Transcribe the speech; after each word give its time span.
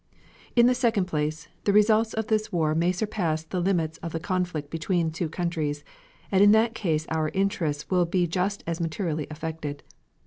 In 0.55 0.65
the 0.65 0.73
second 0.73 1.05
place, 1.05 1.47
the 1.65 1.71
results 1.71 2.15
of 2.15 2.25
this 2.25 2.51
war 2.51 2.73
may 2.73 2.91
surpass 2.91 3.43
the 3.43 3.59
limits 3.61 3.99
of 3.99 4.13
the 4.13 4.19
conflict 4.19 4.71
between 4.71 5.11
two 5.11 5.29
countries, 5.29 5.83
and 6.31 6.41
in 6.43 6.53
that 6.53 6.73
case 6.73 7.05
our 7.09 7.29
interests 7.35 7.87
will 7.91 8.05
be 8.05 8.25
just 8.25 8.63
as 8.65 8.81
materially 8.81 9.27
affected. 9.29 9.83